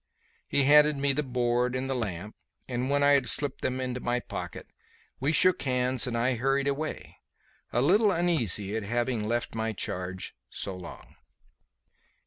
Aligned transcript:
He 0.47 0.63
handed 0.63 0.97
me 0.97 1.13
the 1.13 1.21
board 1.21 1.75
and 1.75 1.87
the 1.87 1.93
lamp, 1.93 2.35
and, 2.67 2.89
when 2.89 3.03
I 3.03 3.11
had 3.11 3.27
slipped 3.27 3.61
them 3.61 3.79
into 3.79 3.99
my 3.99 4.19
pocket, 4.19 4.65
we 5.19 5.31
shook 5.31 5.61
hands 5.61 6.07
and 6.07 6.17
I 6.17 6.33
hurried 6.37 6.67
away, 6.67 7.19
a 7.71 7.83
little 7.83 8.09
uneasy 8.11 8.75
at 8.75 8.81
having 8.81 9.23
left 9.27 9.53
my 9.53 9.73
charge 9.73 10.33
so 10.49 10.75
long. 10.75 11.17